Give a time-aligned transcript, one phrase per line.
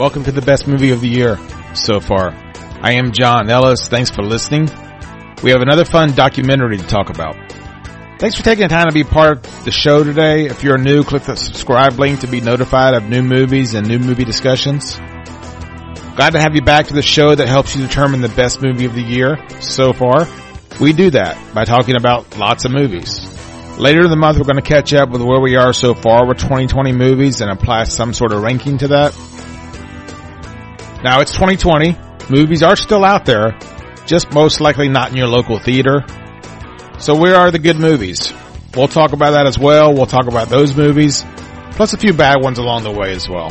[0.00, 1.38] Welcome to the best movie of the year
[1.74, 2.30] so far.
[2.80, 3.86] I am John Ellis.
[3.86, 4.66] Thanks for listening.
[5.42, 7.36] We have another fun documentary to talk about.
[8.18, 10.46] Thanks for taking the time to be part of the show today.
[10.46, 13.98] If you're new, click the subscribe link to be notified of new movies and new
[13.98, 14.96] movie discussions.
[16.16, 18.86] Glad to have you back to the show that helps you determine the best movie
[18.86, 20.26] of the year so far.
[20.80, 23.26] We do that by talking about lots of movies.
[23.78, 26.26] Later in the month, we're going to catch up with where we are so far
[26.26, 29.14] with 2020 movies and apply some sort of ranking to that.
[31.02, 31.96] Now it's 2020.
[32.28, 33.58] Movies are still out there,
[34.06, 36.04] just most likely not in your local theater.
[36.98, 38.32] So where are the good movies?
[38.76, 39.94] We'll talk about that as well.
[39.94, 41.24] We'll talk about those movies,
[41.72, 43.50] plus a few bad ones along the way as well.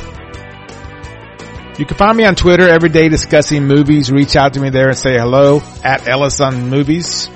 [1.80, 4.12] You can find me on Twitter every day discussing movies.
[4.12, 7.30] Reach out to me there and say hello at Ellis on Movies.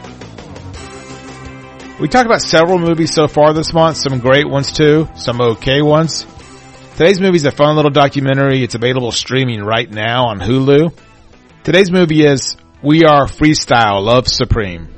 [2.00, 5.82] We talked about several movies so far this month, some great ones too, some okay
[5.82, 6.26] ones.
[6.96, 8.64] Today's movie is a fun little documentary.
[8.64, 10.96] It's available streaming right now on Hulu.
[11.64, 14.94] Today's movie is We Are Freestyle Love Supreme.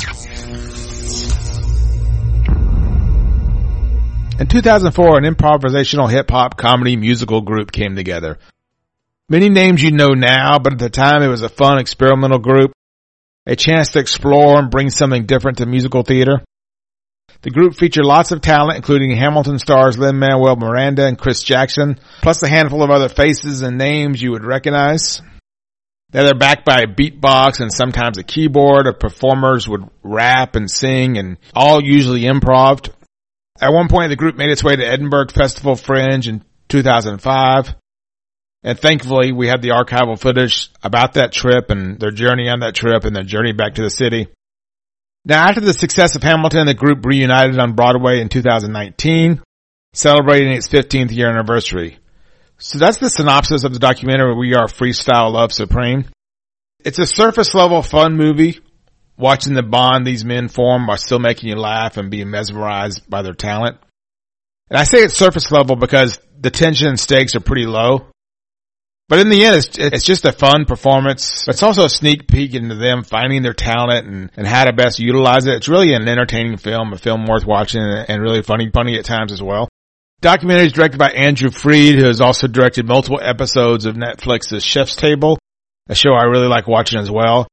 [4.38, 8.40] In 2004, an improvisational hip hop comedy musical group came together.
[9.30, 12.74] Many names you know now, but at the time it was a fun experimental group,
[13.46, 16.44] a chance to explore and bring something different to musical theater.
[17.46, 22.42] The group featured lots of talent, including Hamilton stars Lin-Manuel Miranda and Chris Jackson, plus
[22.42, 25.22] a handful of other faces and names you would recognize.
[26.10, 28.88] They're backed by a beatbox and sometimes a keyboard.
[28.88, 32.90] The performers would rap and sing and all usually improv.
[33.62, 37.76] At one point the group made its way to Edinburgh Festival Fringe in 2005.
[38.64, 42.74] And thankfully we have the archival footage about that trip and their journey on that
[42.74, 44.30] trip and their journey back to the city.
[45.26, 49.42] Now after the success of Hamilton, the group reunited on Broadway in 2019,
[49.94, 51.98] celebrating its 15th year anniversary.
[52.60, 56.06] So that's the synopsis of the documentary We Are Freestyle Love Supreme.
[56.86, 58.60] It's a surface level fun movie.
[59.18, 63.22] Watching the bond these men form while still making you laugh and being mesmerized by
[63.22, 63.78] their talent.
[64.70, 68.08] And I say it's surface level because the tension and stakes are pretty low.
[69.08, 71.48] But in the end, it's, it's just a fun performance.
[71.48, 75.00] It's also a sneak peek into them finding their talent and, and how to best
[75.00, 75.54] utilize it.
[75.54, 79.32] It's really an entertaining film, a film worth watching and really funny, funny at times
[79.32, 79.70] as well.
[80.22, 84.96] Documentary is directed by Andrew Fried, who has also directed multiple episodes of Netflix's Chef's
[84.96, 85.38] Table,
[85.88, 87.48] a show I really like watching as well.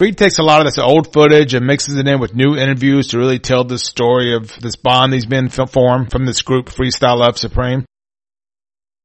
[0.00, 3.08] Fried takes a lot of this old footage and mixes it in with new interviews
[3.08, 7.18] to really tell the story of this bond these men form from this group Freestyle
[7.18, 7.84] Love Supreme.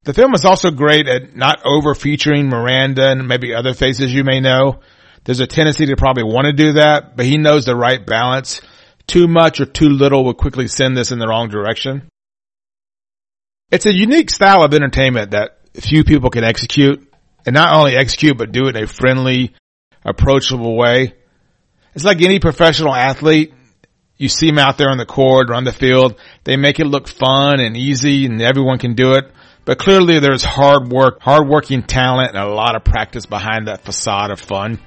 [0.07, 4.23] The film is also great at not over featuring Miranda and maybe other faces you
[4.23, 4.79] may know.
[5.25, 8.61] There's a tendency to probably want to do that, but he knows the right balance.
[9.05, 12.07] Too much or too little would quickly send this in the wrong direction.
[13.69, 17.05] It's a unique style of entertainment that few people can execute
[17.45, 19.55] and not only execute, but do it in a friendly,
[20.05, 21.15] approachable way.
[21.95, 23.53] It's like any professional athlete.
[24.15, 26.17] You see them out there on the court or on the field.
[26.45, 29.33] They make it look fun and easy and everyone can do it.
[29.67, 33.83] But clearly there's hard work, hard working talent and a lot of practice behind that
[33.83, 34.79] facade of fun.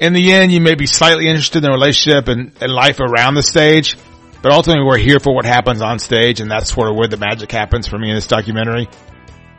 [0.00, 3.34] In the end, you may be slightly interested in the relationship and, and life around
[3.36, 3.96] the stage,
[4.42, 7.16] but ultimately we're here for what happens on stage and that's sort of where the
[7.16, 8.88] magic happens for me in this documentary.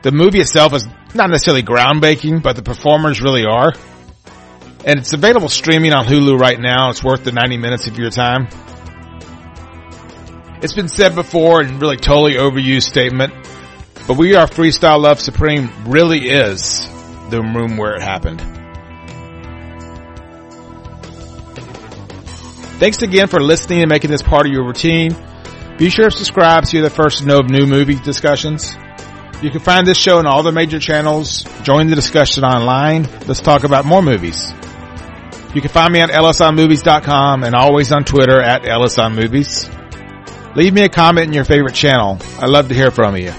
[0.01, 0.85] The movie itself is
[1.15, 3.71] not necessarily groundbreaking, but the performers really are.
[4.83, 6.89] And it's available streaming on Hulu right now.
[6.89, 8.49] It's worth the 90 minutes of your time.
[10.61, 13.33] It's been said before and really totally overused statement,
[14.07, 16.87] but We Are Freestyle Love Supreme really is
[17.29, 18.41] the room where it happened.
[22.79, 25.15] Thanks again for listening and making this part of your routine.
[25.77, 28.75] Be sure to subscribe so you're the first to know of new movie discussions.
[29.41, 31.43] You can find this show on all the major channels.
[31.63, 33.03] Join the discussion online.
[33.25, 34.51] Let's talk about more movies.
[35.53, 39.69] You can find me at ellisonmovies.com and always on Twitter at ellisonmovies.
[40.55, 42.17] Leave me a comment in your favorite channel.
[42.39, 43.31] I love to hear from you.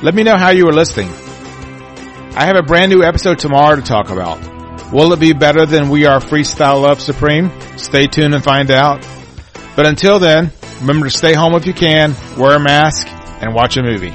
[0.00, 1.08] Let me know how you are listening.
[1.08, 4.38] I have a brand new episode tomorrow to talk about.
[4.92, 7.50] Will it be better than We Are Freestyle Love Supreme?
[7.76, 9.04] Stay tuned and find out.
[9.74, 13.76] But until then, remember to stay home if you can, wear a mask, and watch
[13.76, 14.14] a movie.